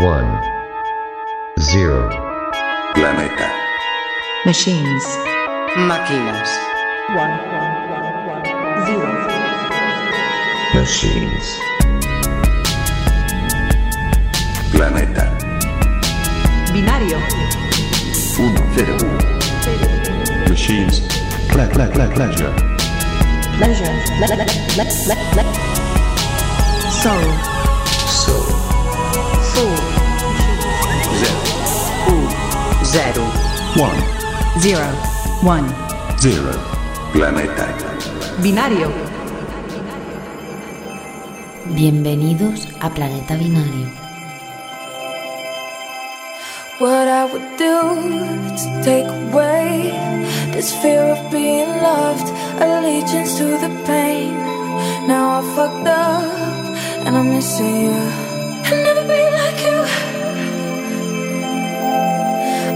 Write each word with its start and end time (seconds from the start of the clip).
one, 0.00 0.40
zero. 1.60 2.08
Planeta. 2.94 3.48
Machines. 4.46 5.04
Máquinas. 5.76 6.48
One, 7.14 7.30
one, 7.52 7.74
one, 7.90 8.26
one, 8.26 8.86
zero. 8.86 9.08
Machines. 10.74 11.60
Planeta. 14.72 15.36
Binario. 16.72 17.18
Uno, 18.38 18.62
zero. 18.74 18.96
Machines. 20.48 21.00
Pla, 21.48 21.66
pla, 21.68 21.86
pla, 21.88 22.08
pleasure. 22.08 22.52
Pleasure. 23.58 23.92
Soul. 27.02 27.32
Soul. 28.06 28.71
zero. 32.92 33.24
One. 33.76 34.00
Zero. 34.60 34.86
One. 35.42 35.66
Zero. 36.20 36.52
Planeta. 37.12 37.66
Binario. 38.42 38.92
Bienvenidos 41.74 42.68
a 42.80 42.90
Planeta 42.90 43.34
Binario. 43.36 43.88
What 46.80 47.08
I 47.08 47.24
would 47.32 47.56
do 47.56 47.76
to 48.60 48.82
take 48.84 49.08
away 49.08 49.88
this 50.52 50.74
fear 50.82 51.02
of 51.16 51.30
being 51.32 51.68
loved, 51.80 52.28
allegiance 52.60 53.38
to 53.38 53.56
the 53.56 53.72
pain. 53.86 54.36
Now 55.08 55.40
I 55.40 55.42
fucked 55.56 55.88
up 55.88 57.06
and 57.06 57.16
I'm 57.16 57.30
missing 57.30 57.86
you. 57.86 58.21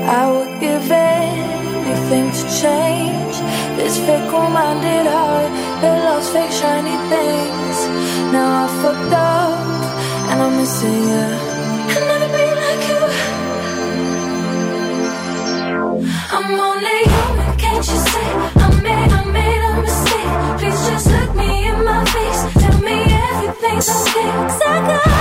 I 0.09 0.31
would 0.31 0.61
give 0.61 0.89
anything 0.89 2.31
to 2.31 2.45
change 2.63 3.35
this 3.77 3.99
fickle-minded 4.07 5.07
heart 5.07 5.51
that 5.83 6.05
loves 6.05 6.29
fake 6.31 6.53
shiny 6.53 6.97
things. 7.11 7.77
Now 8.33 8.65
I 8.65 8.67
fucked 8.83 9.13
up 9.13 9.67
and 10.31 10.43
I'm 10.43 10.57
missing 10.59 11.03
you. 11.11 11.27
I'll 11.91 12.07
never 12.07 12.29
be 12.39 12.47
like 12.63 12.83
you. 12.91 13.03
I'm 16.37 16.55
only 16.55 16.99
human, 17.11 17.51
can't 17.59 17.87
you 17.91 17.99
see? 18.11 18.31
I 18.63 18.67
made, 18.87 19.11
I 19.11 19.25
made 19.39 19.63
a 19.71 19.73
mistake. 19.83 20.31
Please 20.61 20.81
just 20.89 21.07
look 21.11 21.35
me 21.35 21.67
in 21.67 21.85
my 21.85 22.05
face. 22.15 22.41
Tell 22.63 22.79
me 22.81 22.97
everything's 23.27 23.89
okay. 23.91 24.31
Cause 24.39 24.63
I 24.63 24.87
got 24.87 25.16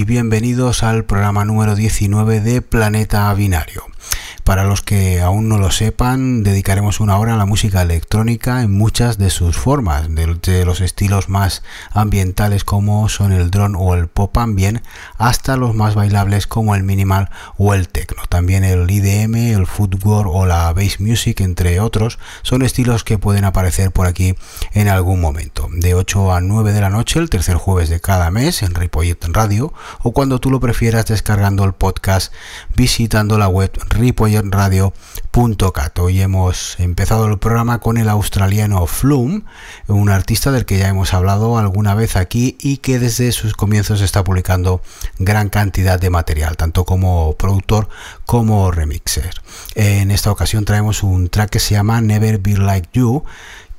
y 0.00 0.04
bienvenidos 0.04 0.82
al 0.82 1.04
programa 1.04 1.44
número 1.44 1.74
19 1.74 2.40
de 2.40 2.62
Planeta 2.62 3.34
Binario. 3.34 3.84
Para 4.50 4.64
los 4.64 4.82
que 4.82 5.20
aún 5.20 5.48
no 5.48 5.58
lo 5.58 5.70
sepan, 5.70 6.42
dedicaremos 6.42 6.98
una 6.98 7.16
hora 7.18 7.34
a 7.34 7.36
la 7.36 7.46
música 7.46 7.82
electrónica 7.82 8.62
en 8.62 8.72
muchas 8.72 9.16
de 9.16 9.30
sus 9.30 9.56
formas, 9.56 10.08
desde 10.08 10.64
los 10.64 10.80
estilos 10.80 11.28
más 11.28 11.62
ambientales 11.92 12.64
como 12.64 13.08
son 13.08 13.30
el 13.30 13.52
drone 13.52 13.76
o 13.78 13.94
el 13.94 14.08
pop 14.08 14.36
ambient, 14.38 14.82
hasta 15.18 15.56
los 15.56 15.76
más 15.76 15.94
bailables 15.94 16.48
como 16.48 16.74
el 16.74 16.82
minimal 16.82 17.30
o 17.58 17.74
el 17.74 17.88
techno. 17.88 18.24
También 18.28 18.64
el 18.64 18.90
IDM, 18.90 19.36
el 19.36 19.68
footwork 19.68 20.28
o 20.28 20.46
la 20.46 20.72
bass 20.72 20.98
music, 20.98 21.42
entre 21.42 21.78
otros, 21.78 22.18
son 22.42 22.62
estilos 22.62 23.04
que 23.04 23.18
pueden 23.18 23.44
aparecer 23.44 23.92
por 23.92 24.08
aquí 24.08 24.34
en 24.72 24.88
algún 24.88 25.20
momento. 25.20 25.68
De 25.70 25.94
8 25.94 26.32
a 26.34 26.40
9 26.40 26.72
de 26.72 26.80
la 26.80 26.90
noche, 26.90 27.20
el 27.20 27.30
tercer 27.30 27.54
jueves 27.54 27.88
de 27.88 28.00
cada 28.00 28.32
mes 28.32 28.64
en 28.64 28.74
Ripollet 28.74 29.24
Radio, 29.28 29.72
o 30.02 30.10
cuando 30.10 30.40
tú 30.40 30.50
lo 30.50 30.58
prefieras 30.58 31.06
descargando 31.06 31.62
el 31.62 31.72
podcast 31.72 32.32
visitando 32.74 33.38
la 33.38 33.46
web 33.46 33.70
ripolletradio.cat. 34.42 35.98
Hoy 35.98 36.20
hemos 36.20 36.78
empezado 36.80 37.26
el 37.26 37.38
programa 37.38 37.78
con 37.80 37.96
el 37.96 38.08
australiano 38.08 38.86
Flume, 38.86 39.42
un 39.86 40.08
artista 40.08 40.50
del 40.50 40.64
que 40.64 40.78
ya 40.78 40.88
hemos 40.88 41.14
hablado 41.14 41.58
alguna 41.58 41.94
vez 41.94 42.16
aquí 42.16 42.56
y 42.60 42.78
que 42.78 42.98
desde 42.98 43.32
sus 43.32 43.54
comienzos 43.54 44.00
está 44.00 44.24
publicando 44.24 44.82
gran 45.18 45.48
cantidad 45.48 46.00
de 46.00 46.10
material, 46.10 46.56
tanto 46.56 46.84
como 46.84 47.34
productor 47.36 47.88
como 48.26 48.70
remixer. 48.70 49.30
En 49.74 50.10
esta 50.10 50.30
ocasión 50.30 50.64
traemos 50.64 51.02
un 51.02 51.28
track 51.28 51.50
que 51.50 51.60
se 51.60 51.74
llama 51.74 52.00
Never 52.00 52.38
Be 52.38 52.56
Like 52.56 52.88
You, 52.92 53.24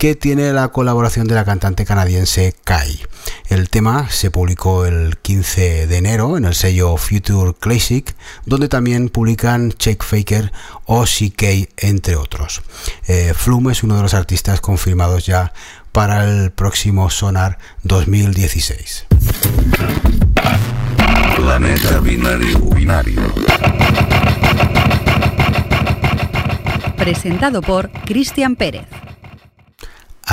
que 0.02 0.16
tiene 0.16 0.52
la 0.52 0.70
colaboración 0.70 1.28
de 1.28 1.36
la 1.36 1.46
cantante 1.46 1.86
canadiense 1.86 2.56
Kai. 2.64 3.02
El 3.50 3.70
tema 3.70 4.10
se 4.10 4.32
publicó 4.32 4.88
el 4.88 5.20
15 5.20 5.86
de 5.86 5.96
enero 5.96 6.38
en 6.38 6.46
el 6.46 6.56
sello 6.56 6.98
Future 6.98 7.54
Classic, 7.54 8.16
donde 8.48 8.68
también 8.68 9.10
publican 9.10 9.72
Check 9.72 10.04
Faker 10.04 10.52
o 10.86 11.04
CK, 11.04 11.70
entre 11.78 12.16
otros. 12.16 12.64
Eh, 13.08 13.36
Flume 13.36 13.74
es 13.74 13.84
uno 13.84 13.96
de 13.96 14.02
los 14.02 14.16
artistas 14.16 14.60
confirmados 14.60 15.28
ya 15.28 15.54
para 15.92 16.28
el 16.28 16.50
próximo 16.50 17.12
Sonar 17.12 17.60
2016. 17.84 19.06
Planeta 21.36 22.00
binario. 22.00 22.60
binario. 22.74 23.22
Presentado 26.98 27.62
por 27.62 27.92
Cristian 28.08 28.56
Pérez. 28.56 28.88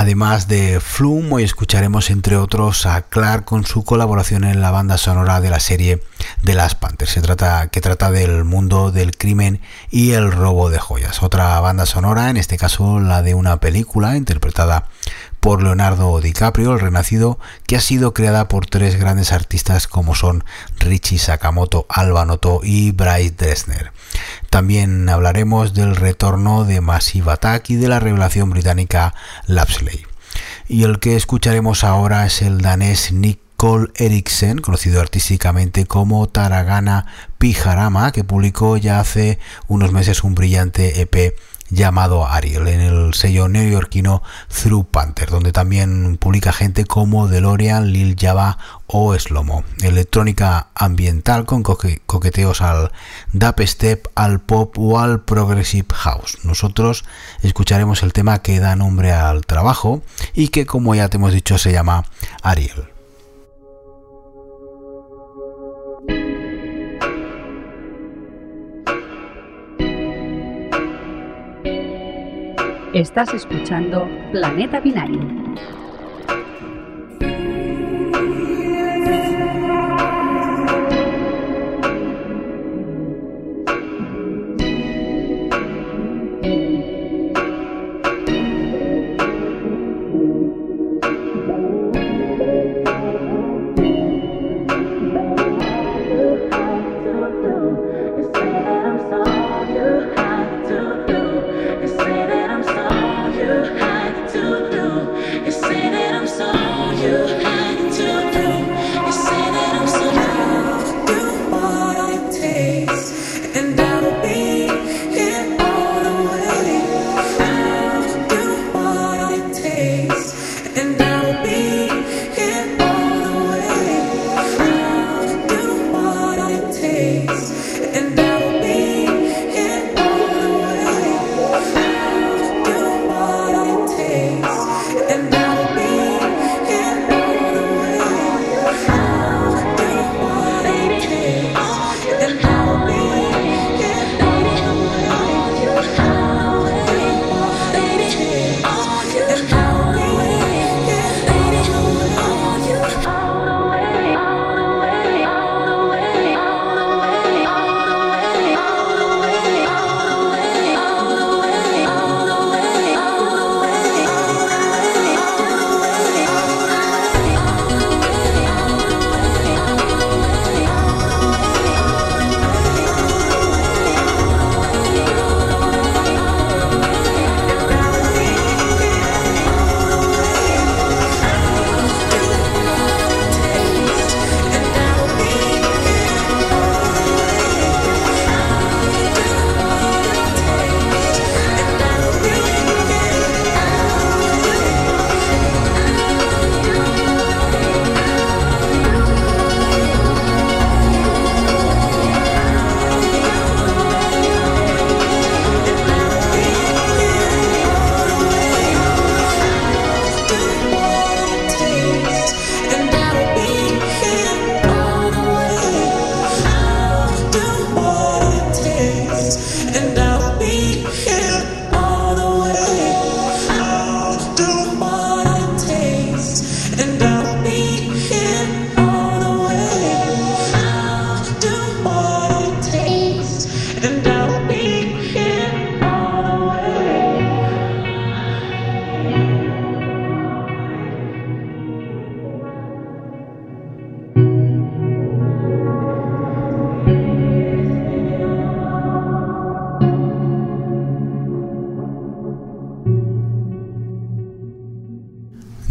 Además 0.00 0.46
de 0.46 0.78
Flume, 0.78 1.34
hoy 1.34 1.42
escucharemos 1.42 2.10
entre 2.10 2.36
otros 2.36 2.86
a 2.86 3.02
Clark 3.02 3.44
con 3.44 3.66
su 3.66 3.84
colaboración 3.84 4.44
en 4.44 4.60
la 4.60 4.70
banda 4.70 4.96
sonora 4.96 5.40
de 5.40 5.50
la 5.50 5.58
serie 5.58 6.04
de 6.40 6.54
las 6.54 6.76
Panthers, 6.76 7.10
se 7.10 7.20
trata, 7.20 7.66
que 7.66 7.80
trata 7.80 8.12
del 8.12 8.44
mundo 8.44 8.92
del 8.92 9.16
crimen 9.16 9.60
y 9.90 10.12
el 10.12 10.30
robo 10.30 10.70
de 10.70 10.78
joyas. 10.78 11.20
Otra 11.24 11.58
banda 11.58 11.84
sonora, 11.84 12.30
en 12.30 12.36
este 12.36 12.58
caso 12.58 13.00
la 13.00 13.22
de 13.22 13.34
una 13.34 13.58
película 13.58 14.16
interpretada 14.16 14.86
por 15.48 15.62
Leonardo 15.62 16.20
DiCaprio, 16.20 16.74
el 16.74 16.80
renacido, 16.80 17.38
que 17.66 17.76
ha 17.76 17.80
sido 17.80 18.12
creada 18.12 18.48
por 18.48 18.66
tres 18.66 19.00
grandes 19.00 19.32
artistas 19.32 19.86
como 19.86 20.14
son 20.14 20.44
Richie 20.78 21.18
Sakamoto, 21.18 21.86
Alba 21.88 22.26
Noto 22.26 22.60
y 22.62 22.90
Bryce 22.90 23.30
Dresner. 23.30 23.92
También 24.50 25.08
hablaremos 25.08 25.72
del 25.72 25.96
retorno 25.96 26.64
de 26.66 26.82
Massive 26.82 27.32
Attack 27.32 27.70
y 27.70 27.76
de 27.76 27.88
la 27.88 27.98
revelación 27.98 28.50
británica 28.50 29.14
Lapsley. 29.46 30.04
Y 30.68 30.82
el 30.82 30.98
que 30.98 31.16
escucharemos 31.16 31.82
ahora 31.82 32.26
es 32.26 32.42
el 32.42 32.60
danés 32.60 33.12
Nick 33.12 33.40
Eriksen, 33.96 34.58
conocido 34.58 35.00
artísticamente 35.00 35.86
como 35.86 36.28
Taragana 36.28 37.06
Pijarama, 37.38 38.12
que 38.12 38.22
publicó 38.22 38.76
ya 38.76 39.00
hace 39.00 39.38
unos 39.66 39.92
meses 39.92 40.24
un 40.24 40.34
brillante 40.34 41.00
EP 41.00 41.34
llamado 41.70 42.26
Ariel 42.26 42.68
en 42.68 42.80
el 42.80 43.14
sello 43.14 43.48
neoyorquino 43.48 44.22
Through 44.48 44.86
Panther, 44.86 45.30
donde 45.30 45.52
también 45.52 46.16
publica 46.16 46.52
gente 46.52 46.84
como 46.84 47.28
DeLorean, 47.28 47.92
Lil 47.92 48.16
Java 48.18 48.58
o 48.86 49.18
Slomo. 49.18 49.64
Electrónica 49.82 50.68
ambiental 50.74 51.44
con 51.44 51.62
coqueteos 51.62 52.62
al 52.62 52.92
dubstep, 53.32 54.06
al 54.14 54.40
pop 54.40 54.78
o 54.78 54.98
al 54.98 55.20
progressive 55.22 55.88
house. 55.94 56.38
Nosotros 56.44 57.04
escucharemos 57.42 58.02
el 58.02 58.12
tema 58.12 58.40
que 58.40 58.60
da 58.60 58.76
nombre 58.76 59.12
al 59.12 59.46
trabajo 59.46 60.02
y 60.34 60.48
que 60.48 60.66
como 60.66 60.94
ya 60.94 61.08
te 61.08 61.16
hemos 61.16 61.32
dicho 61.32 61.58
se 61.58 61.72
llama 61.72 62.04
Ariel. 62.42 62.97
Estás 72.98 73.32
escuchando 73.32 74.08
Planeta 74.32 74.80
Binario. 74.80 75.20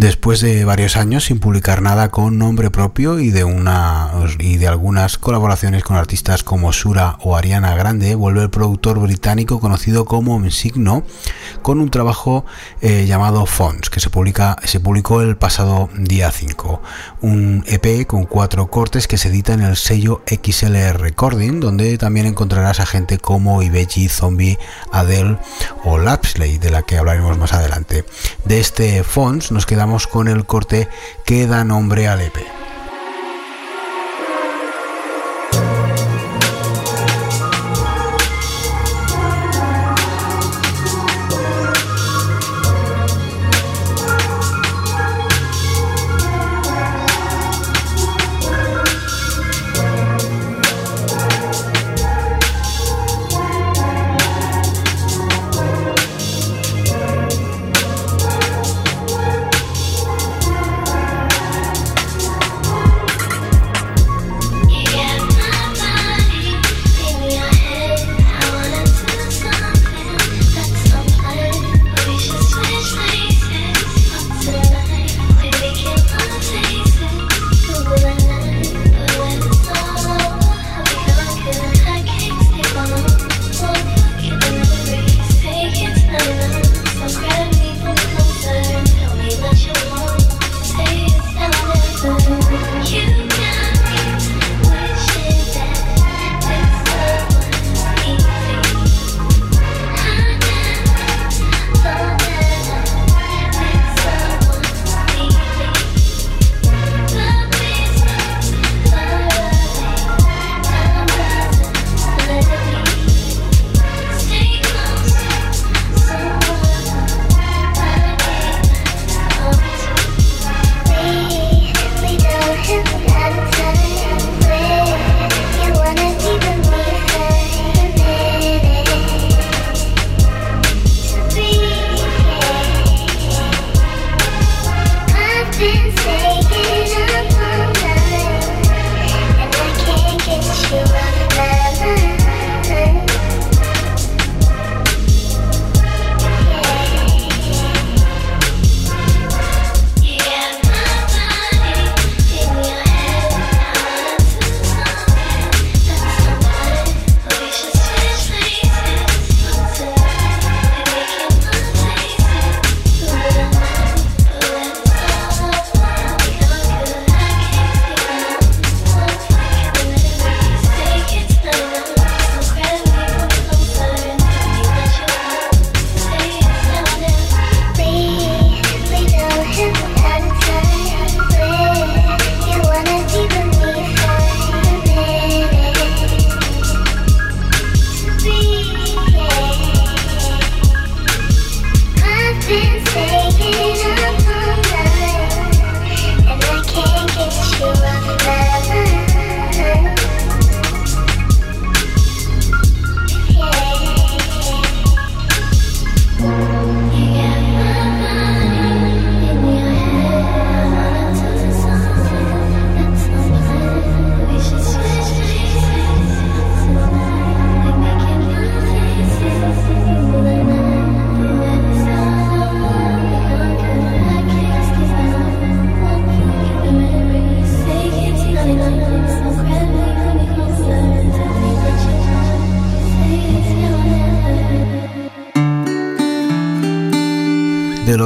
Después 0.07 0.16
de 0.27 0.65
varios 0.65 0.97
años 0.97 1.23
sin 1.23 1.39
publicar 1.39 1.81
nada 1.81 2.11
con 2.11 2.37
nombre 2.37 2.69
propio 2.69 3.17
y 3.17 3.31
de, 3.31 3.45
una, 3.45 4.11
y 4.39 4.57
de 4.57 4.67
algunas 4.67 5.17
colaboraciones 5.17 5.85
con 5.85 5.95
artistas 5.95 6.43
como 6.43 6.73
Sura 6.73 7.17
o 7.21 7.37
Ariana 7.37 7.73
Grande, 7.75 8.13
vuelve 8.13 8.41
el 8.41 8.49
productor 8.49 8.99
británico 8.99 9.61
conocido 9.61 10.03
como 10.03 10.37
Signo 10.51 11.03
con 11.61 11.79
un 11.79 11.89
trabajo 11.89 12.45
eh, 12.81 13.05
llamado 13.07 13.45
Fonts 13.45 13.89
que 13.89 14.01
se, 14.01 14.09
publica, 14.09 14.57
se 14.65 14.81
publicó 14.81 15.21
el 15.21 15.37
pasado 15.37 15.89
día 15.97 16.29
5. 16.29 16.81
Un 17.21 17.63
EP 17.65 18.05
con 18.05 18.25
cuatro 18.25 18.67
cortes 18.67 19.07
que 19.07 19.17
se 19.17 19.29
edita 19.29 19.53
en 19.53 19.61
el 19.61 19.77
sello 19.77 20.23
XLR 20.27 20.99
Recording, 20.99 21.61
donde 21.61 21.97
también 21.97 22.25
encontrarás 22.25 22.81
a 22.81 22.85
gente 22.85 23.17
como 23.17 23.63
Ibeji, 23.63 24.09
Zombie, 24.09 24.59
Adele 24.91 25.37
o 25.85 25.97
Lapsley, 25.97 26.57
de 26.57 26.69
la 26.69 26.83
que 26.83 26.97
hablaremos 26.97 27.37
más 27.37 27.53
adelante. 27.53 28.03
De 28.43 28.59
este 28.59 29.05
Fonts 29.05 29.53
nos 29.53 29.65
quedamos 29.65 30.05
con 30.05 30.16
el 30.25 30.47
corte 30.47 30.87
que 31.25 31.45
da 31.45 31.63
nombre 31.63 32.07
al 32.07 32.21
EP. 32.21 32.37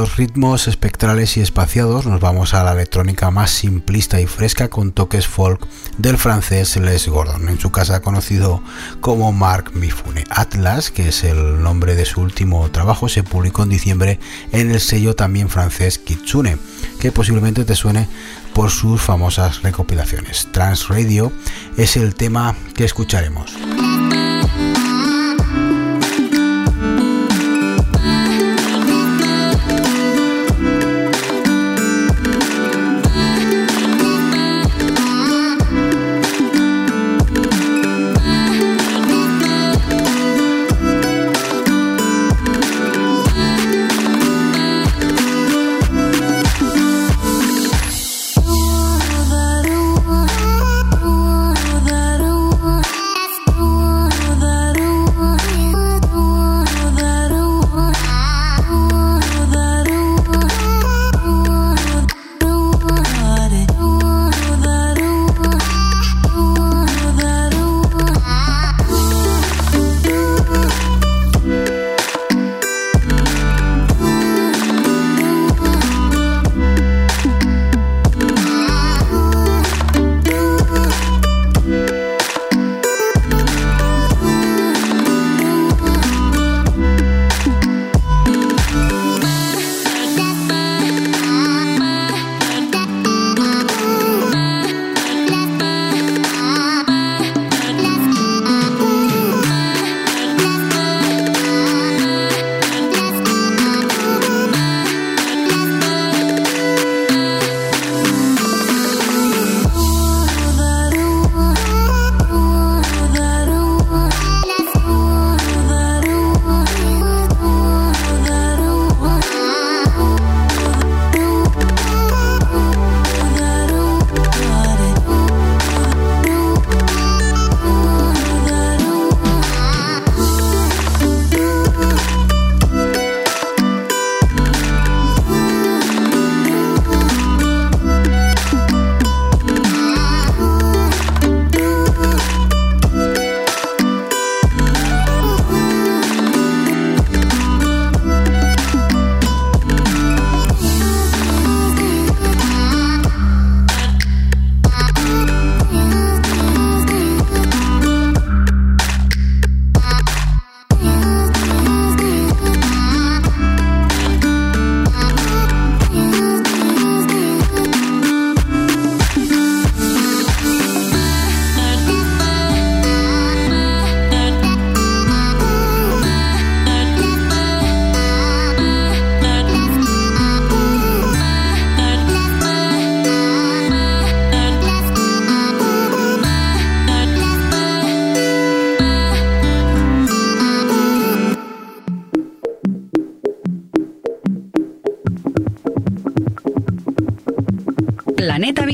Ritmos 0.06 0.68
espectrales 0.68 1.36
y 1.36 1.40
espaciados 1.40 2.06
nos 2.06 2.20
vamos 2.20 2.54
a 2.54 2.64
la 2.64 2.72
electrónica 2.72 3.30
más 3.30 3.50
simplista 3.50 4.20
y 4.20 4.26
fresca 4.26 4.68
con 4.68 4.92
toques 4.92 5.26
folk 5.26 5.66
del 5.98 6.18
francés 6.18 6.76
Les 6.76 7.08
Gordon, 7.08 7.48
en 7.48 7.58
su 7.58 7.70
casa 7.70 8.00
conocido 8.00 8.62
como 9.00 9.32
Mark 9.32 9.72
Mifune. 9.74 10.24
Atlas, 10.30 10.90
que 10.90 11.08
es 11.08 11.24
el 11.24 11.62
nombre 11.62 11.94
de 11.94 12.04
su 12.04 12.20
último 12.20 12.70
trabajo, 12.70 13.08
se 13.08 13.22
publicó 13.22 13.62
en 13.62 13.70
diciembre 13.70 14.18
en 14.52 14.70
el 14.70 14.80
sello 14.80 15.14
también 15.14 15.48
francés 15.48 15.98
Kitsune, 15.98 16.58
que 17.00 17.12
posiblemente 17.12 17.64
te 17.64 17.74
suene 17.74 18.08
por 18.54 18.70
sus 18.70 19.00
famosas 19.00 19.62
recopilaciones. 19.62 20.48
Trans 20.52 20.88
Radio 20.88 21.32
es 21.76 21.96
el 21.96 22.14
tema 22.14 22.54
que 22.74 22.84
escucharemos. 22.84 23.56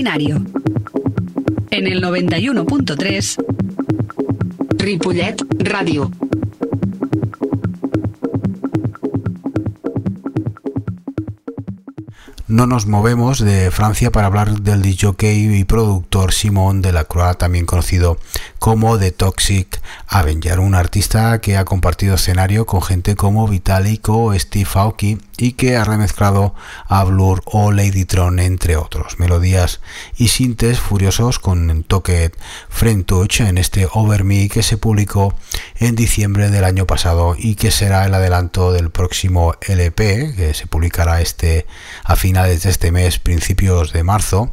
En 0.09 1.87
el 1.87 2.03
91.3 2.03 3.37
Ripollet 4.79 5.37
Ràdio. 5.59 6.11
No 12.47 12.67
nos 12.67 12.87
movemos 12.87 13.39
de 13.39 13.71
Francia 13.71 14.11
para 14.11 14.29
hablar 14.29 14.63
del 14.63 14.81
DJ 14.81 15.13
y 15.21 15.65
productor 15.65 16.33
Simon 16.33 16.81
Delacroix, 16.81 17.37
también 17.37 17.67
conocido 17.67 18.17
como 18.59 18.99
The 18.99 19.11
Toxic 19.11 19.79
Avenger, 20.11 20.59
un 20.59 20.75
artista 20.75 21.39
que 21.41 21.59
ha 21.59 21.67
compartido 21.67 22.15
escenario 22.15 22.65
con 22.65 22.81
gente 22.81 23.15
como 23.15 23.47
Vitalik 23.47 24.09
o 24.09 24.33
Steve 24.39 24.69
Aoki 24.73 25.19
y 25.37 25.53
que 25.53 25.77
ha 25.77 25.85
remezclado 25.85 26.55
a 26.87 27.05
Blur 27.05 27.43
o 27.45 27.73
Ladytron 27.73 28.41
entre 28.41 28.77
otros. 28.77 29.19
Melodías 29.19 29.81
y 30.17 30.29
sintes 30.29 30.81
furiosos 30.81 31.39
con 31.39 31.85
toque 31.85 32.33
Friend 32.71 33.05
Touch 33.05 33.41
en 33.41 33.59
este 33.59 33.87
Over 33.93 34.25
Me 34.25 34.49
que 34.49 34.63
se 34.63 34.79
publicó 34.79 35.35
en 35.77 35.95
diciembre 35.95 36.51
del 36.51 36.65
año 36.65 36.87
pasado 36.87 37.37
y 37.39 37.55
que 37.55 37.71
será 37.71 38.07
el 38.07 38.15
adelanto 38.15 38.73
del 38.73 38.91
próximo 38.91 39.55
LP 39.61 40.35
que 40.35 40.55
se 40.55 40.67
publicará 40.67 41.21
este 41.21 41.67
a 42.03 42.17
finales 42.17 42.63
de 42.63 42.71
este 42.71 42.93
mes, 42.93 43.19
principios 43.19 43.93
de 43.93 44.03
marzo 44.05 44.53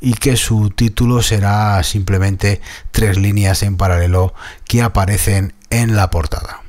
y 0.00 0.14
que 0.14 0.36
su 0.36 0.70
título 0.70 1.22
será 1.22 1.82
simplemente 1.82 2.60
tres 2.90 3.16
líneas 3.16 3.62
en 3.62 3.76
paralelo 3.76 4.34
que 4.64 4.82
aparecen 4.90 5.54
en 5.70 5.94
la 5.94 6.10
portada. 6.10 6.60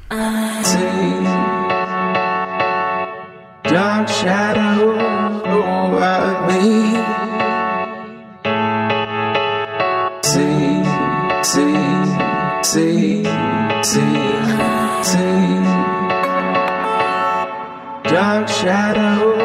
dark 18.12 18.50
shadow 18.50 19.41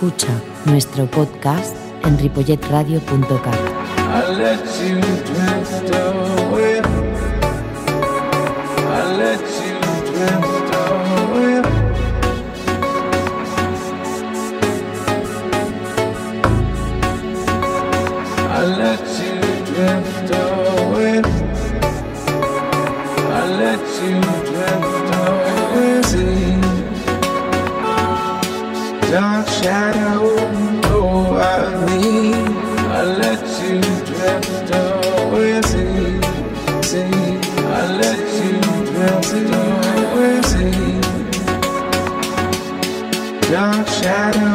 Escucha 0.00 0.32
nuestro 0.64 1.04
podcast 1.04 1.76
en 2.06 2.18
ripolletradio.cat. 2.18 3.54
shadow 29.62 30.24
oh, 30.84 30.96
over 30.96 31.86
me. 31.86 32.32
I 32.32 33.02
let 33.22 33.42
you 33.62 33.76
drift 34.08 34.70
away. 34.72 35.60
See, 35.70 36.20
see, 36.90 37.12
I 37.68 37.82
let 38.02 38.20
you 38.40 38.54
drift 38.90 39.34
away. 39.60 40.36
See, 40.50 40.88
dark 43.52 43.86
shadow 44.00 44.49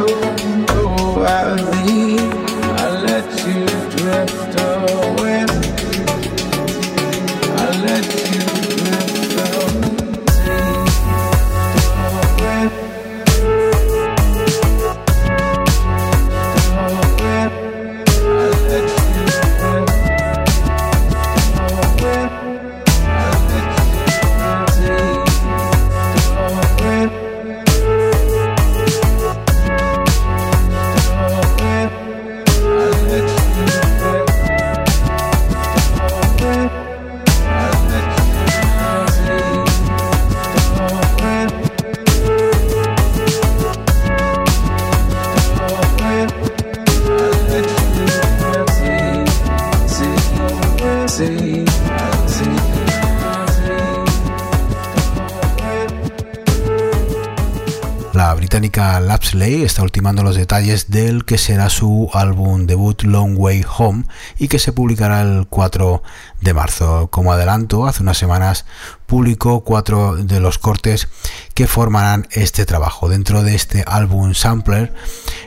La 58.25 58.33
británica 58.33 58.99
Lapsley 58.99 59.61
está 59.61 59.83
ultimando 59.83 60.23
los 60.23 60.35
detalles 60.35 60.89
del 60.89 61.25
que 61.25 61.37
será 61.37 61.69
su 61.69 62.09
álbum 62.11 62.65
debut 62.65 63.03
Long 63.03 63.37
Way 63.37 63.63
Home 63.77 64.05
y 64.39 64.47
que 64.47 64.57
se 64.57 64.73
publicará 64.73 65.21
el 65.21 65.45
4 65.47 66.01
de 66.41 66.53
marzo. 66.55 67.07
Como 67.11 67.31
adelanto, 67.31 67.85
hace 67.85 68.01
unas 68.01 68.17
semanas 68.17 68.65
publicó 69.05 69.63
cuatro 69.63 70.15
de 70.15 70.39
los 70.39 70.57
cortes 70.57 71.07
que 71.53 71.67
formarán 71.67 72.27
este 72.31 72.65
trabajo. 72.65 73.09
Dentro 73.09 73.43
de 73.43 73.53
este 73.53 73.83
álbum 73.85 74.33
Sampler 74.33 74.91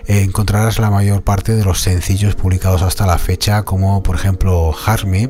eh, 0.06 0.20
encontrarás 0.22 0.78
la 0.78 0.92
mayor 0.92 1.24
parte 1.24 1.56
de 1.56 1.64
los 1.64 1.80
sencillos 1.80 2.36
publicados 2.36 2.82
hasta 2.82 3.06
la 3.06 3.18
fecha, 3.18 3.64
como 3.64 4.04
por 4.04 4.14
ejemplo 4.14 4.72
Harmy 4.86 5.28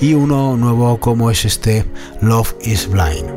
y 0.00 0.14
uno 0.14 0.56
nuevo 0.56 0.98
como 0.98 1.30
es 1.30 1.44
este 1.44 1.86
Love 2.20 2.56
is 2.62 2.88
Blind. 2.88 3.30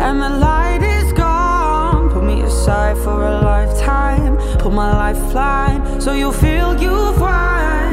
And 0.00 0.20
the 0.22 0.30
light 0.30 0.82
is 0.82 1.12
gone. 1.12 2.10
Put 2.10 2.24
me 2.24 2.40
aside 2.42 2.96
for 2.98 3.26
a 3.26 3.40
lifetime. 3.42 4.36
Put 4.58 4.72
my 4.72 4.90
lifeline 4.92 6.00
so 6.00 6.12
you'll 6.14 6.32
feel 6.32 6.68
you've 6.80 7.20
won. 7.20 7.88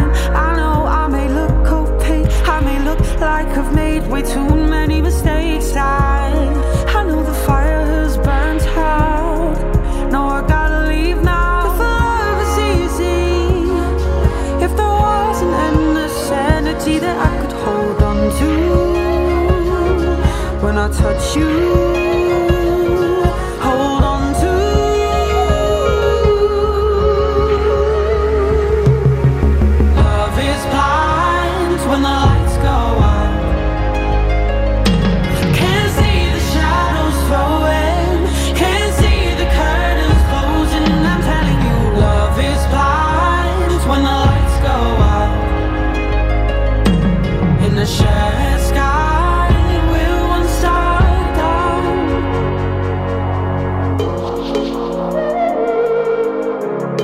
I 0.46 0.56
know 0.56 0.86
I 0.86 1.08
may 1.08 1.28
look 1.28 1.68
opaque, 1.80 2.32
I 2.48 2.60
may 2.62 2.80
look 2.84 3.00
like 3.20 3.48
I've 3.58 3.74
made 3.76 4.08
way 4.08 4.22
too 4.22 4.48
many 4.76 5.02
mistakes. 5.02 5.76
I, 5.76 6.32
I 6.98 7.04
know 7.04 7.24
the 7.24 7.34
fire 7.46 7.86
has 7.86 8.18
burnt 8.18 8.64
out. 8.78 9.58
No, 10.12 10.28
I 10.28 10.48
gotta 10.48 10.88
leave 10.88 11.22
now. 11.24 11.74
If 11.74 11.80
love 11.80 12.40
is 12.48 12.58
easy, 12.74 13.28
if 14.66 14.72
there 14.78 14.96
was 15.08 15.42
an 15.42 15.54
endless 15.68 16.16
sanity 16.30 17.00
that 17.00 17.18
I 17.30 17.32
could 17.42 17.56
hold 17.66 18.02
on 18.02 18.18
to 18.40 18.50
when 20.64 20.78
I 20.78 20.88
touch 20.90 21.36
you. 21.36 21.97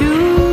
choose 0.00 0.49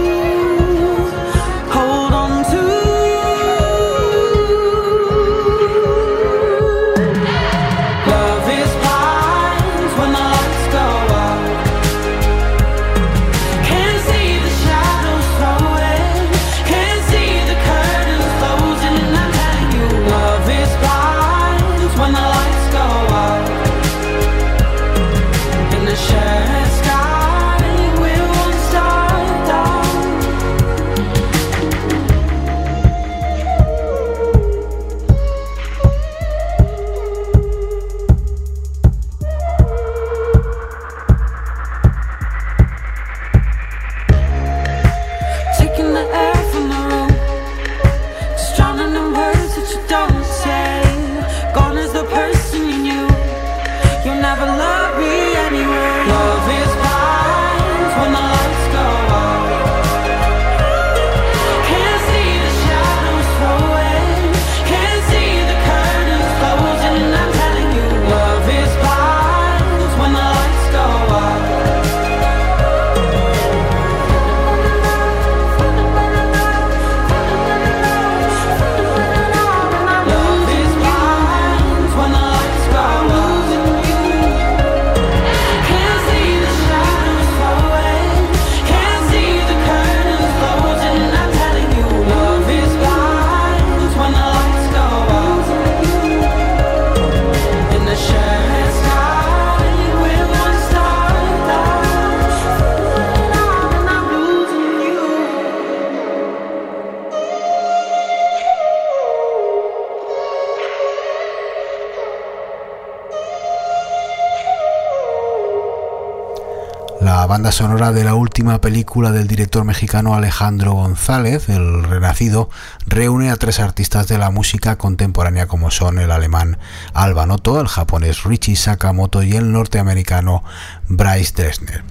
sonora 117.52 117.91
de 117.91 118.04
la 118.04 118.15
última 118.15 118.60
película 118.60 119.12
del 119.12 119.28
director 119.28 119.63
mexicano 119.63 120.15
Alejandro 120.15 120.73
González, 120.73 121.50
El 121.50 121.84
Renacido, 121.84 122.50
reúne 122.88 123.30
a 123.30 123.36
tres 123.36 123.60
artistas 123.60 124.08
de 124.08 124.17
la 124.17 124.32
música 124.32 124.78
contemporánea 124.78 125.47
como 125.47 125.69
son 125.69 126.00
el 126.00 126.12
alemán 126.12 126.58
Alba 126.93 127.28
Noto, 127.28 127.62
el 127.62 127.67
japonés 127.67 128.23
Richie 128.23 128.56
Sakamoto 128.56 129.21
y 129.21 129.36
el 129.36 129.52
norteamericano 129.52 130.43
Bryce 130.89 131.34
Dresner. 131.36 131.84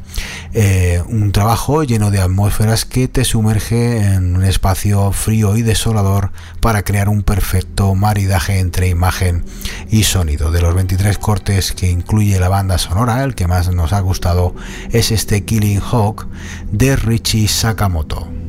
Eh, 0.52 1.02
un 1.08 1.32
trabajo 1.32 1.82
lleno 1.84 2.10
de 2.10 2.20
atmósferas 2.20 2.84
que 2.84 3.08
te 3.08 3.24
sumerge 3.24 3.98
en 3.98 4.36
un 4.36 4.44
espacio 4.44 5.12
frío 5.12 5.56
y 5.56 5.62
desolador 5.62 6.30
para 6.60 6.82
crear 6.82 7.08
un 7.08 7.22
perfecto 7.22 7.94
maridaje 7.94 8.58
entre 8.58 8.88
imagen 8.88 9.44
y 9.90 10.04
sonido. 10.04 10.50
De 10.50 10.62
los 10.62 10.74
23 10.74 11.18
cortes 11.18 11.72
que 11.72 11.90
incluye 11.90 12.40
la 12.40 12.48
banda 12.48 12.78
sonora, 12.78 13.22
el 13.24 13.34
que 13.34 13.46
más 13.46 13.72
nos 13.72 13.92
ha 13.92 14.00
gustado 14.00 14.54
es 14.90 15.10
este 15.10 15.44
Killing 15.44 15.80
Hawk 15.80 16.26
de 16.70 16.96
Richie 16.96 17.48
Sakamoto. 17.48 18.45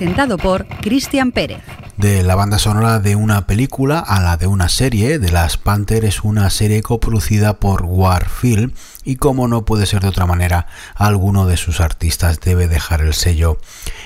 Presentado 0.00 0.38
por 0.38 0.66
Cristian 0.66 1.30
Pérez. 1.30 1.60
De 1.98 2.22
la 2.22 2.34
banda 2.34 2.58
sonora 2.58 3.00
de 3.00 3.16
una 3.16 3.46
película 3.46 3.98
a 3.98 4.22
la 4.22 4.38
de 4.38 4.46
una 4.46 4.70
serie, 4.70 5.18
de 5.18 5.30
las 5.30 5.58
Panther 5.58 6.06
es 6.06 6.24
una 6.24 6.48
serie 6.48 6.80
coproducida 6.80 7.60
por 7.60 7.82
Warfield 7.82 8.72
y 9.04 9.16
como 9.16 9.46
no 9.46 9.66
puede 9.66 9.84
ser 9.84 10.00
de 10.00 10.08
otra 10.08 10.24
manera, 10.24 10.68
alguno 10.94 11.44
de 11.44 11.58
sus 11.58 11.80
artistas 11.80 12.40
debe 12.40 12.66
dejar 12.66 13.02
el 13.02 13.12
sello 13.12 13.58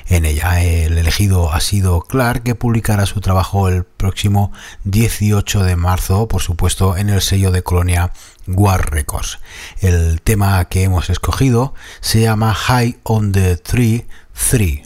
en 0.08 0.24
ella. 0.24 0.64
El 0.64 0.98
elegido 0.98 1.52
ha 1.52 1.60
sido 1.60 2.00
Clark, 2.00 2.42
que 2.42 2.56
publicará 2.56 3.06
su 3.06 3.20
trabajo 3.20 3.68
el 3.68 3.84
próximo 3.84 4.50
18 4.82 5.62
de 5.62 5.76
marzo, 5.76 6.26
por 6.26 6.42
supuesto, 6.42 6.96
en 6.96 7.08
el 7.08 7.22
sello 7.22 7.52
de 7.52 7.62
Colonia 7.62 8.10
War 8.48 8.90
Records. 8.90 9.38
El 9.80 10.20
tema 10.22 10.64
que 10.64 10.82
hemos 10.82 11.08
escogido 11.08 11.72
se 12.00 12.20
llama 12.20 12.52
High 12.52 12.98
on 13.04 13.30
the 13.30 13.56
Tree 13.58 14.08
3. 14.50 14.80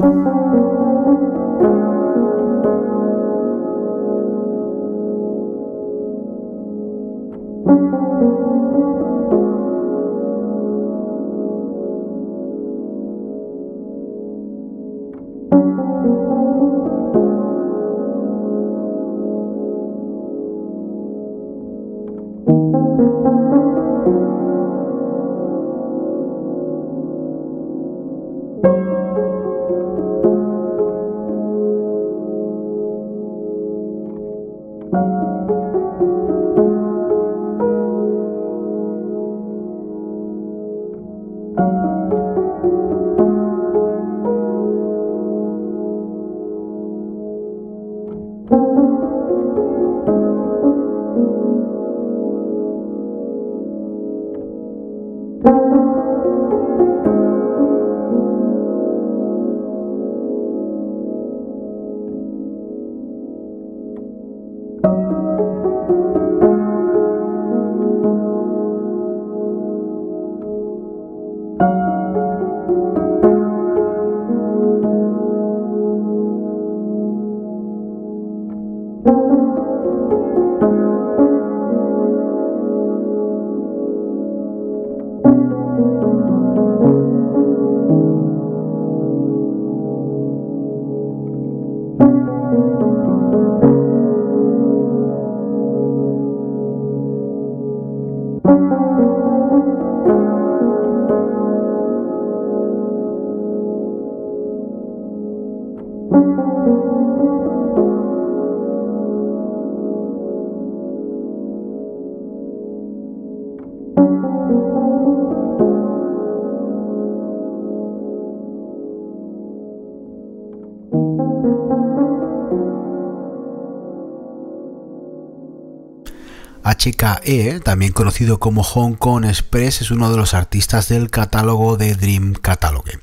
HKE, 126.79 127.59
también 127.61 127.93
conocido 127.93 128.39
como 128.39 128.63
Hong 128.63 128.95
Kong 128.95 129.25
Express, 129.25 129.83
es 129.83 129.91
uno 129.91 130.11
de 130.13 130.17
los 130.17 130.33
artistas 130.33 130.89
del 130.89 131.11
catálogo 131.11 131.77
de 131.77 131.97
Dream 131.97 132.35
Catalogue, 132.35 133.01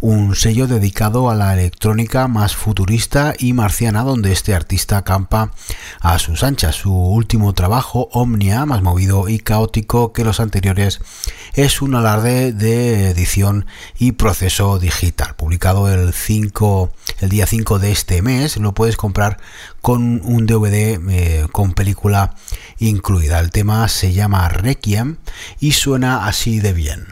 un 0.00 0.34
sello 0.34 0.66
dedicado 0.66 1.28
a 1.28 1.34
la 1.34 1.52
electrónica 1.52 2.26
más 2.26 2.56
futurista 2.56 3.34
y 3.38 3.52
marciana, 3.52 4.02
donde 4.02 4.32
este 4.32 4.54
artista 4.54 4.96
acampa 4.96 5.52
a 6.00 6.18
sus 6.18 6.42
anchas. 6.42 6.76
Su 6.76 6.94
último 6.94 7.52
trabajo, 7.52 8.08
Omnia, 8.12 8.64
más 8.64 8.82
movido 8.82 9.28
y 9.28 9.40
caótico 9.40 10.14
que 10.14 10.24
los 10.24 10.40
anteriores, 10.40 11.00
es 11.52 11.82
un 11.82 11.94
alarde 11.94 12.52
de 12.52 13.10
edición 13.10 13.66
y 13.98 14.12
proceso 14.12 14.78
digital. 14.78 15.34
Publicado 15.36 15.92
el 15.92 16.14
5, 16.14 16.90
el 17.20 17.28
día 17.28 17.46
5 17.46 17.78
de 17.78 17.92
este 17.92 18.22
mes, 18.22 18.56
lo 18.56 18.72
puedes 18.72 18.96
comprar 18.96 19.38
con 19.88 20.20
un 20.22 20.44
DVD 20.44 21.00
eh, 21.08 21.46
con 21.50 21.72
película 21.72 22.34
incluida. 22.78 23.40
El 23.40 23.50
tema 23.50 23.88
se 23.88 24.12
llama 24.12 24.46
Requiem 24.50 25.16
y 25.60 25.72
suena 25.72 26.26
así 26.26 26.60
de 26.60 26.74
bien. 26.74 27.06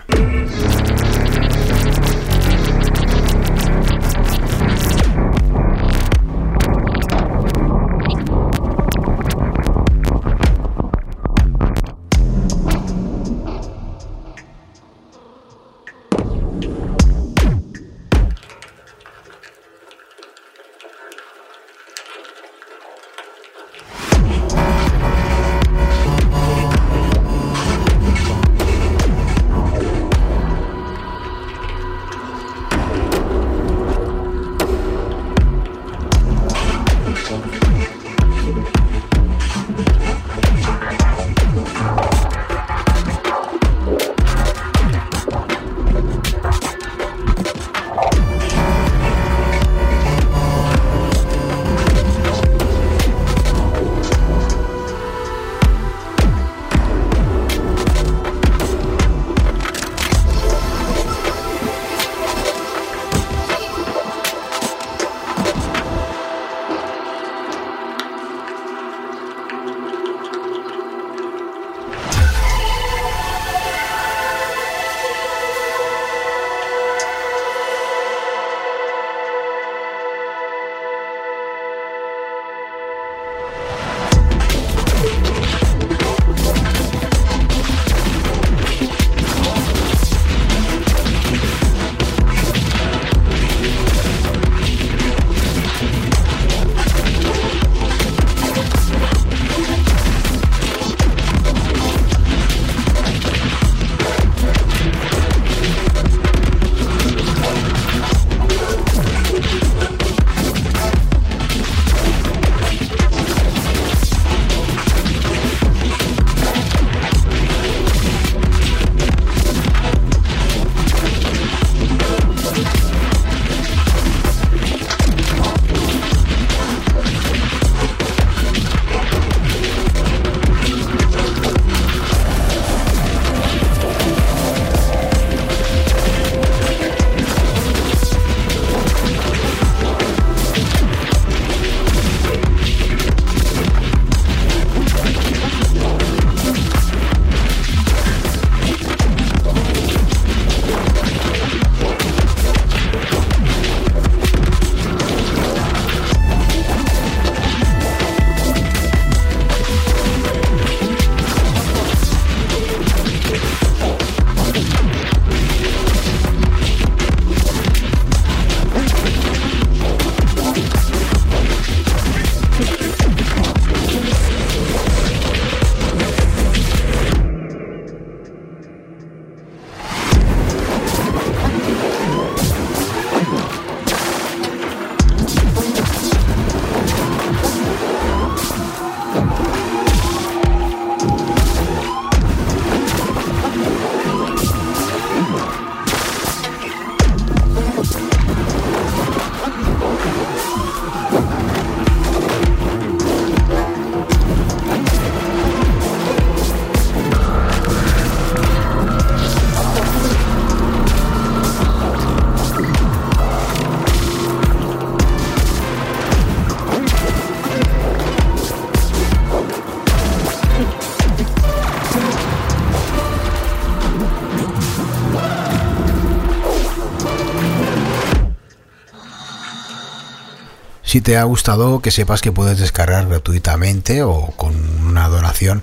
Si 230.96 231.02
te 231.02 231.18
ha 231.18 231.24
gustado, 231.24 231.82
que 231.82 231.90
sepas 231.90 232.22
que 232.22 232.32
puedes 232.32 232.58
descargar 232.58 233.06
gratuitamente 233.06 234.02
o 234.02 234.32
con 234.34 234.54
una 234.86 235.08
donación 235.08 235.62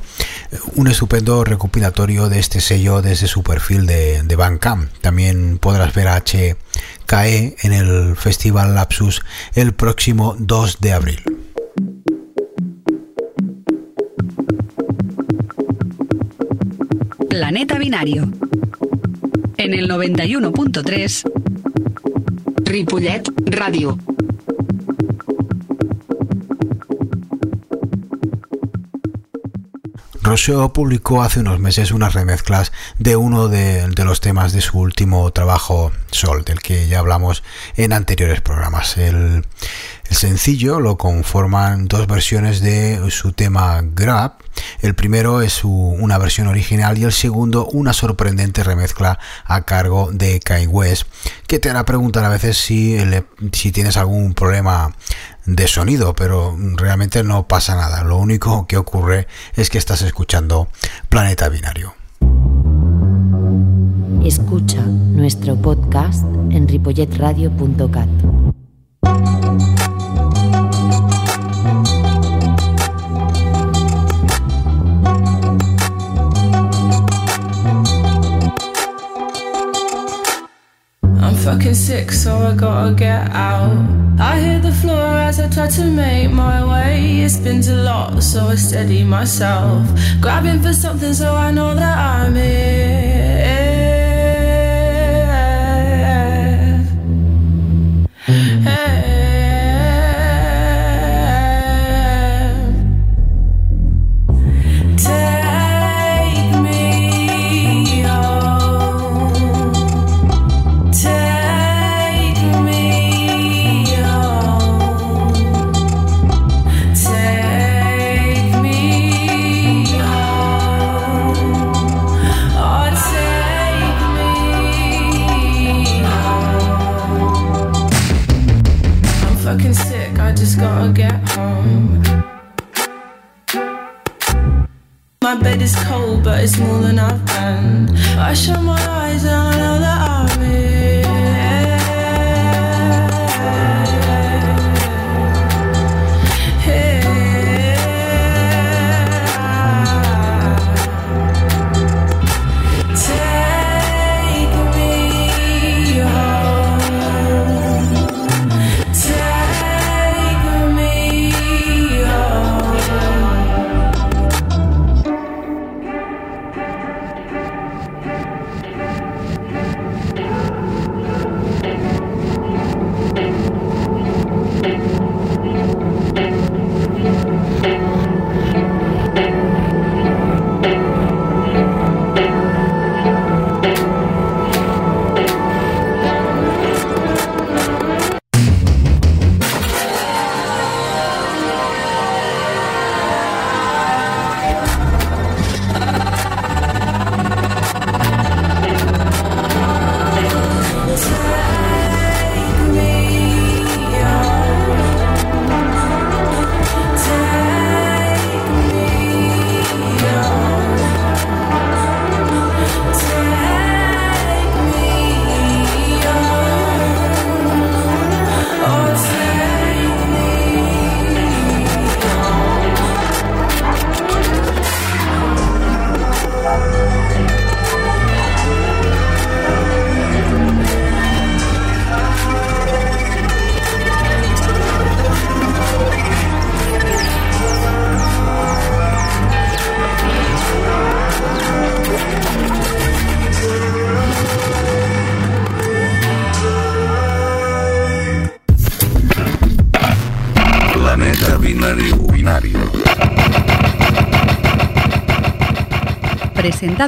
un 0.76 0.88
estupendo 0.88 1.44
recopilatorio 1.44 2.30
de 2.30 2.38
este 2.38 2.62
sello 2.62 3.02
desde 3.02 3.26
su 3.26 3.42
perfil 3.42 3.88
de, 3.88 4.22
de. 4.22 4.88
También 5.02 5.58
podrás 5.58 5.92
ver 5.96 6.08
a 6.08 6.22
HKE 6.22 7.56
en 7.64 7.74
el 7.74 8.16
Festival 8.16 8.76
Lapsus 8.76 9.24
el 9.56 9.74
próximo 9.74 10.36
2 10.38 10.78
de 10.82 10.94
abril. 10.94 11.24
Planeta 17.28 17.80
Binario. 17.80 18.32
En 19.58 19.74
el 19.74 19.90
91.3 19.90 21.24
Ripollet 22.66 23.24
Radio. 23.48 23.98
Rousseau 30.24 30.72
publicó 30.72 31.22
hace 31.22 31.42
unos 31.42 31.60
meses 31.60 31.92
unas 31.92 32.14
remezclas 32.14 32.72
de 32.98 33.18
uno 33.18 33.50
de, 33.50 33.92
los 34.06 34.22
temas 34.22 34.54
de 34.54 34.62
su 34.62 34.80
último 34.80 35.30
trabajo 35.32 35.92
Sol, 36.12 36.46
del 36.46 36.62
que 36.62 36.88
ya 36.88 37.00
hablamos 37.00 37.44
en 37.76 37.92
anteriores 37.92 38.40
programas. 38.40 38.98
El, 38.98 39.46
sencillo 40.10 40.80
lo 40.80 40.98
conforman 40.98 41.88
dos 41.88 42.06
versiones 42.08 42.62
de 42.62 43.02
su 43.10 43.34
tema 43.34 43.82
Grab. 43.84 44.34
El 44.82 44.94
primero 44.94 45.42
es 45.42 45.64
una 45.64 46.20
versión 46.20 46.48
original 46.48 47.00
y 47.00 47.04
el 47.04 47.12
segundo 47.12 47.66
una 47.66 47.94
sorprendente 47.94 48.64
remezcla 48.64 49.18
a 49.46 49.64
cargo 49.64 50.12
de 50.14 50.40
Kai 50.40 50.68
West, 50.68 51.06
que 51.48 51.58
te 51.58 51.72
hará 51.72 51.84
preguntar 51.84 52.24
a 52.24 52.30
veces 52.30 52.58
si 52.58 53.72
tienes 53.72 53.98
algún 53.98 54.36
problema 54.36 54.94
de 55.46 55.68
sonido, 55.68 56.14
pero 56.14 56.56
realmente 56.78 57.24
no 57.24 57.48
pasa 57.48 57.76
nada. 57.76 58.04
Lo 58.04 58.18
único 58.18 58.68
que 58.68 58.78
ocurre 58.78 59.28
es 59.56 59.70
que 59.70 59.78
estás 59.78 60.02
escuchando 60.02 60.68
Planeta 61.10 61.50
Binario. 61.50 61.96
Escucha 64.24 64.82
nuestro 64.82 65.56
podcast 65.56 66.24
en 66.50 66.68
ripolletradio.cat. 66.68 68.10
fucking 81.44 81.74
sick, 81.74 82.10
so 82.12 82.38
I 82.38 82.56
gotta 82.56 82.94
get 82.94 83.30
out. 83.32 83.76
I 84.18 84.40
hit 84.40 84.62
the 84.62 84.72
floor 84.72 85.08
as 85.28 85.40
I 85.40 85.50
try 85.50 85.68
to 85.68 85.84
make 85.84 86.32
my 86.32 86.64
way. 86.66 87.22
It 87.22 87.30
spins 87.30 87.68
a 87.68 87.76
lot, 87.76 88.24
so 88.24 88.48
I 88.48 88.56
steady 88.56 89.04
myself. 89.04 89.86
Grabbing 90.22 90.62
for 90.62 90.74
something 90.74 91.14
so 91.14 91.36
I 91.36 91.52
know 91.52 91.76
that 91.76 91.98
I'm 91.98 92.36
here. 92.36 93.63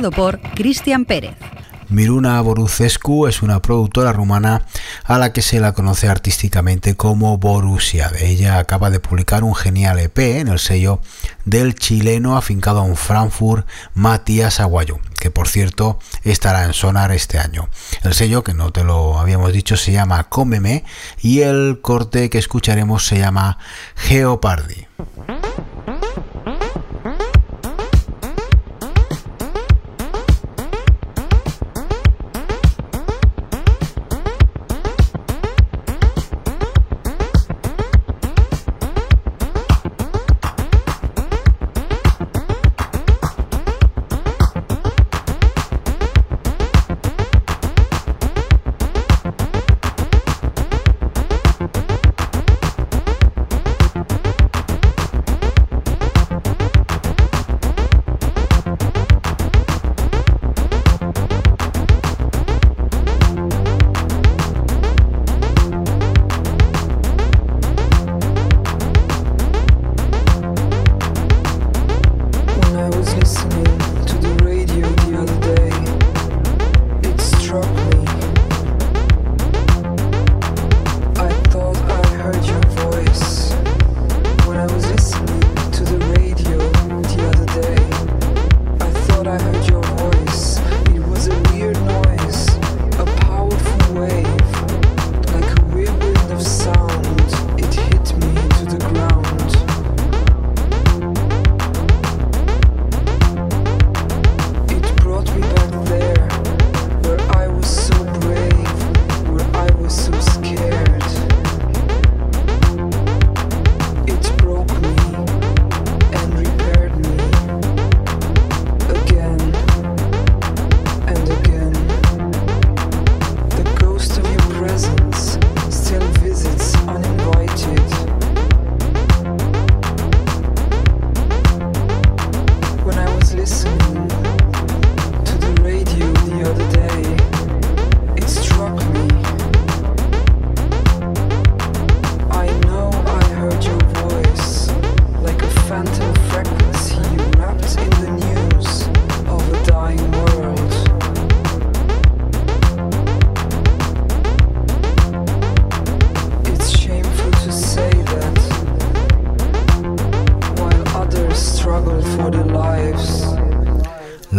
Por 0.01 0.41
Cristian 0.55 1.05
Pérez. 1.05 1.35
Miruna 1.87 2.41
Borucescu 2.41 3.27
es 3.27 3.41
una 3.41 3.61
productora 3.61 4.11
rumana 4.11 4.65
a 5.05 5.17
la 5.17 5.31
que 5.31 5.41
se 5.41 5.61
la 5.61 5.73
conoce 5.73 6.09
artísticamente 6.09 6.95
como 6.95 7.37
Borussia. 7.37 8.11
Ella 8.19 8.57
acaba 8.57 8.89
de 8.89 8.99
publicar 8.99 9.45
un 9.45 9.55
genial 9.55 9.99
EP 9.99 10.17
en 10.17 10.49
el 10.49 10.59
sello 10.59 10.99
del 11.45 11.75
chileno 11.75 12.35
afincado 12.35 12.85
en 12.85 12.97
Frankfurt, 12.97 13.65
Matías 13.93 14.59
Aguayo, 14.59 14.99
que 15.17 15.29
por 15.29 15.47
cierto 15.47 15.99
estará 16.23 16.65
en 16.65 16.73
Sonar 16.73 17.13
este 17.13 17.39
año. 17.39 17.69
El 18.03 18.13
sello, 18.13 18.43
que 18.43 18.53
no 18.53 18.71
te 18.73 18.83
lo 18.83 19.17
habíamos 19.17 19.53
dicho, 19.53 19.77
se 19.77 19.93
llama 19.93 20.25
Cómeme 20.25 20.83
y 21.21 21.41
el 21.41 21.79
corte 21.81 22.29
que 22.29 22.39
escucharemos 22.39 23.05
se 23.05 23.19
llama 23.19 23.59
Geopardi. 23.95 24.84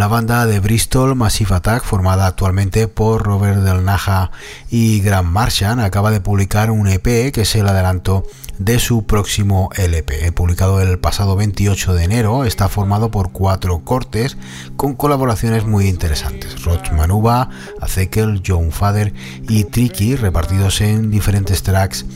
La 0.07 0.13
banda 0.13 0.47
de 0.47 0.61
Bristol 0.61 1.17
Massive 1.17 1.57
Attack, 1.57 1.83
formada 1.83 2.29
actualmente 2.29 2.87
por 2.87 3.25
Robert 3.25 3.59
Del 3.59 3.85
Naja 3.85 4.31
y 4.71 5.01
Grant 5.01 5.29
Marshall, 5.29 5.81
acaba 5.81 6.13
de 6.13 6.21
publicar 6.21 6.71
un 6.71 6.87
EP 6.87 7.33
que 7.33 7.41
es 7.41 7.57
el 7.57 7.67
adelanto 7.67 8.25
de 8.59 8.79
su 8.79 9.05
próximo 9.05 9.69
LP. 9.75 10.31
Publicado 10.31 10.81
el 10.81 11.01
pasado 11.01 11.35
28 11.35 11.95
de 11.95 12.05
enero, 12.05 12.45
está 12.45 12.69
formado 12.69 13.11
por 13.11 13.33
cuatro 13.33 13.81
cortes 13.81 14.37
con 14.77 14.95
colaboraciones 14.95 15.67
muy 15.67 15.89
interesantes. 15.89 16.63
Roch 16.63 16.93
Manuba, 16.93 17.51
Azekel, 17.81 18.45
John 18.47 18.71
Fader 18.71 19.13
y 19.49 19.65
Tricky, 19.65 20.15
repartidos 20.15 20.83
en 20.83 21.11
diferentes 21.11 21.65
tracks 21.65 22.07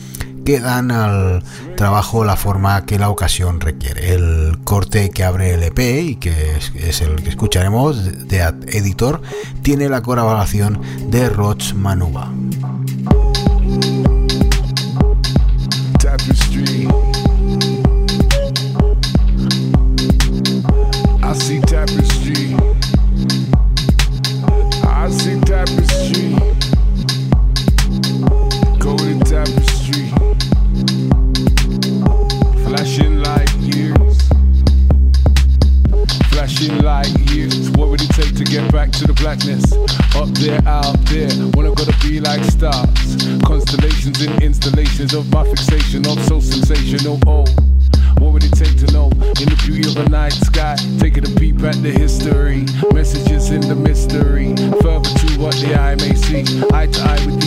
que 0.45 0.59
dan 0.59 0.91
al 0.91 1.43
trabajo 1.75 2.23
la 2.23 2.35
forma 2.35 2.85
que 2.85 2.99
la 2.99 3.09
ocasión 3.09 3.59
requiere. 3.59 4.13
El 4.13 4.59
corte 4.63 5.09
que 5.09 5.23
abre 5.23 5.53
el 5.53 5.63
EP 5.63 5.79
y 5.79 6.15
que 6.15 6.57
es, 6.57 7.01
el 7.01 7.23
que 7.23 7.29
escucharemos 7.29 8.27
de 8.27 8.39
Editor 8.67 9.21
tiene 9.61 9.89
la 9.89 10.01
colaboración 10.01 10.81
de 11.09 11.29
Roch 11.29 11.73
Manuba. 11.73 12.31
Up 40.51 40.63
there, 40.63 40.73
out 40.73 41.05
there. 41.05 41.31
I'm 41.31 41.51
gonna 41.51 41.97
be 42.01 42.19
like 42.19 42.43
stars. 42.43 43.15
Constellations 43.45 44.19
and 44.21 44.43
installations 44.43 45.13
of 45.13 45.31
my 45.31 45.45
fixation 45.45 46.05
I'm 46.05 46.21
so 46.23 46.41
sensational. 46.41 47.19
Oh, 47.25 47.45
what 48.17 48.33
would 48.33 48.43
it 48.43 48.51
take 48.51 48.77
to 48.79 48.91
know 48.91 49.07
in 49.39 49.47
the 49.47 49.61
beauty 49.65 49.87
of 49.87 49.95
a 49.95 50.09
night 50.09 50.33
sky? 50.33 50.75
Taking 50.99 51.25
a 51.25 51.39
peep 51.39 51.63
at 51.63 51.81
the 51.81 51.91
history, 51.91 52.65
messages 52.93 53.51
in 53.51 53.61
the 53.61 53.75
mystery. 53.75 54.53
Further 54.81 55.09
to 55.09 55.39
what 55.39 55.55
the 55.55 55.75
eye 55.79 55.95
may 55.95 56.15
see, 56.15 56.43
eye 56.73 56.87
to 56.87 57.01
eye 57.01 57.25
with 57.25 57.40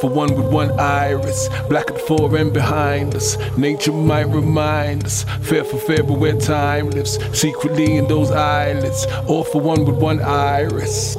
for 0.00 0.10
one 0.10 0.34
with 0.34 0.52
one 0.52 0.70
iris. 0.78 1.48
Black 1.68 1.90
at 1.90 1.96
the 1.96 2.00
fore 2.00 2.34
and 2.36 2.52
behind 2.52 3.14
us. 3.14 3.36
Nature 3.56 3.92
might 3.92 4.28
remind 4.28 5.04
us. 5.04 5.24
Fair 5.42 5.64
for 5.64 5.78
fair, 5.78 6.02
but 6.02 6.18
where 6.18 6.38
time 6.38 6.90
lives. 6.90 7.18
Secretly 7.38 7.96
in 7.96 8.06
those 8.08 8.30
eyelids. 8.30 9.06
All 9.26 9.44
for 9.44 9.60
one 9.60 9.84
with 9.84 9.96
one 9.96 10.20
iris. 10.20 11.16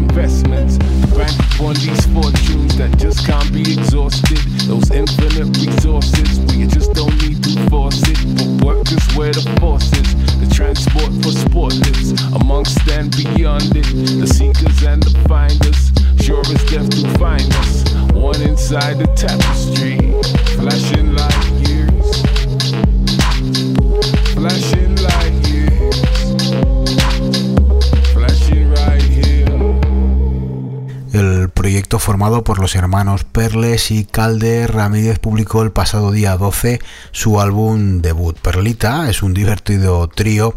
investments. 0.00 0.78
Bank 1.16 1.36
on 1.60 1.74
these 1.74 2.04
fortunes 2.14 2.76
that 2.76 2.92
just 2.98 3.26
can't 3.26 3.52
be 3.52 3.60
exhausted. 3.60 4.40
Those 4.66 4.90
infinite 4.90 5.50
resources 5.60 6.40
we 6.48 6.66
just 6.66 6.92
don't 6.92 7.14
need 7.22 7.42
to 7.44 7.52
force 7.68 8.00
it. 8.06 8.20
But 8.36 8.64
work 8.64 8.86
is 8.90 9.04
where 9.16 9.32
the 9.32 9.44
force 9.60 9.90
is. 9.92 10.08
The 10.40 10.48
transport 10.54 11.12
for 11.22 11.32
sport 11.32 11.74
lives 11.84 12.10
amongst 12.40 12.88
and 12.88 13.10
beyond 13.16 13.76
it. 13.76 13.88
The 14.20 14.26
seekers 14.26 14.82
and 14.82 15.02
the 15.02 15.12
finders. 15.28 15.92
Sure 16.24 16.44
as 16.54 16.62
death 16.70 16.90
to 16.90 17.18
find 17.18 17.48
us. 17.62 17.72
One 18.12 18.40
inside 18.42 18.98
the 18.98 19.08
tapestry. 19.24 19.98
Flashing 20.56 21.12
like 21.20 21.44
years. 21.68 22.08
Flashing. 24.34 24.79
Formado 31.98 32.44
por 32.44 32.60
los 32.60 32.76
hermanos 32.76 33.24
Perles 33.24 33.90
y 33.90 34.04
Calde, 34.04 34.66
Ramírez 34.66 35.18
publicó 35.18 35.62
el 35.62 35.72
pasado 35.72 36.12
día 36.12 36.36
12 36.36 36.80
su 37.10 37.40
álbum 37.40 38.00
debut. 38.00 38.38
Perlita 38.38 39.10
es 39.10 39.22
un 39.22 39.34
divertido 39.34 40.06
trío 40.08 40.54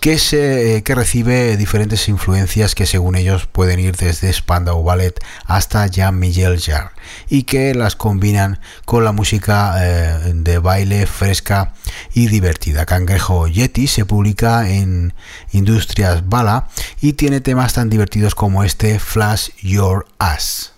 que, 0.00 0.18
eh, 0.32 0.82
recibe 0.86 1.56
diferentes 1.56 2.08
influencias 2.08 2.74
que 2.74 2.86
según 2.86 3.16
ellos 3.16 3.46
pueden 3.46 3.80
ir 3.80 3.96
desde 3.96 4.32
Spandau 4.32 4.82
Ballet 4.82 5.14
hasta 5.46 5.86
Jean-Michel 5.86 6.60
Jarre 6.60 6.90
y 7.28 7.44
que 7.44 7.74
las 7.74 7.96
combinan 7.96 8.60
con 8.84 9.04
la 9.04 9.12
música 9.12 9.74
eh, 9.80 10.32
de 10.34 10.58
baile 10.58 11.06
fresca 11.06 11.72
y 12.14 12.28
divertida. 12.28 12.86
Cangrejo 12.86 13.48
Yeti 13.48 13.86
se 13.86 14.04
publica 14.04 14.68
en 14.70 15.14
Industrias 15.52 16.28
Bala 16.28 16.68
y 17.00 17.14
tiene 17.14 17.40
temas 17.40 17.74
tan 17.74 17.90
divertidos 17.90 18.34
como 18.34 18.64
este 18.64 18.98
Flash 18.98 19.50
Your 19.62 20.06
Ass. 20.18 20.72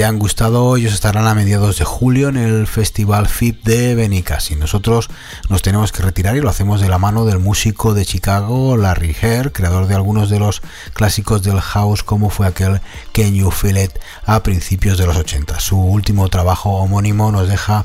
Te 0.00 0.06
han 0.06 0.18
gustado, 0.18 0.78
ellos 0.78 0.94
estarán 0.94 1.26
a 1.26 1.34
mediados 1.34 1.76
de 1.76 1.84
julio 1.84 2.30
en 2.30 2.38
el 2.38 2.66
Festival 2.66 3.28
FIP 3.28 3.62
de 3.64 3.94
Benicassi. 3.94 4.56
Nosotros 4.56 5.10
nos 5.50 5.60
tenemos 5.60 5.92
que 5.92 6.02
retirar 6.02 6.34
y 6.36 6.40
lo 6.40 6.48
hacemos 6.48 6.80
de 6.80 6.88
la 6.88 6.96
mano 6.96 7.26
del 7.26 7.38
músico 7.38 7.92
de 7.92 8.06
Chicago, 8.06 8.78
Larry 8.78 9.14
Herr, 9.20 9.52
creador 9.52 9.88
de 9.88 9.94
algunos 9.94 10.30
de 10.30 10.38
los 10.38 10.62
clásicos 10.94 11.42
del 11.42 11.60
house, 11.60 12.02
como 12.02 12.30
fue 12.30 12.46
aquel 12.46 12.80
Can 13.12 13.34
You 13.34 13.50
Feel 13.50 13.76
It 13.76 13.92
a 14.24 14.42
principios 14.42 14.96
de 14.96 15.04
los 15.04 15.18
80. 15.18 15.60
Su 15.60 15.78
último 15.78 16.30
trabajo 16.30 16.70
homónimo 16.78 17.30
nos 17.30 17.46
deja 17.46 17.84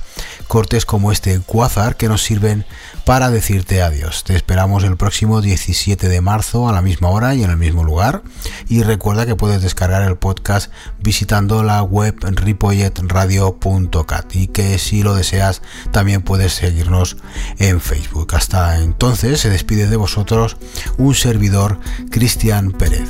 cortes 0.55 0.85
como 0.85 1.11
este 1.11 1.37
Quasar 1.41 1.97
que 1.97 2.07
nos 2.07 2.23
sirven 2.23 2.65
para 3.03 3.29
decirte 3.29 3.81
adiós. 3.81 4.23
Te 4.23 4.37
esperamos 4.37 4.85
el 4.85 4.95
próximo 4.95 5.41
17 5.41 6.07
de 6.07 6.21
marzo 6.21 6.69
a 6.69 6.71
la 6.71 6.81
misma 6.81 7.09
hora 7.09 7.35
y 7.35 7.43
en 7.43 7.49
el 7.49 7.57
mismo 7.57 7.83
lugar. 7.83 8.21
Y 8.69 8.83
recuerda 8.83 9.25
que 9.25 9.35
puedes 9.35 9.61
descargar 9.61 10.03
el 10.03 10.15
podcast 10.15 10.71
visitando 11.01 11.61
la 11.61 11.83
web 11.83 12.15
ripolletradio.cat 12.21 14.33
y 14.33 14.47
que 14.47 14.79
si 14.79 15.03
lo 15.03 15.13
deseas 15.13 15.61
también 15.91 16.21
puedes 16.21 16.53
seguirnos 16.53 17.17
en 17.57 17.81
Facebook. 17.81 18.33
Hasta 18.33 18.77
entonces 18.77 19.41
se 19.41 19.49
despide 19.49 19.89
de 19.89 19.97
vosotros 19.97 20.55
un 20.97 21.15
servidor 21.15 21.81
Cristian 22.11 22.71
Pérez. 22.71 23.09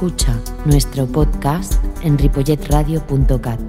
Escucha 0.00 0.34
nuestro 0.64 1.06
podcast 1.06 1.74
en 2.02 2.16
ripolletradio.cat. 2.16 3.60